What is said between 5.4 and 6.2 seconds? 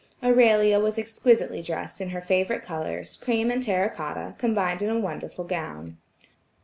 gown.